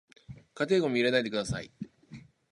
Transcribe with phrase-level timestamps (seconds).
[0.55, 1.71] 家庭ゴミを入れないでください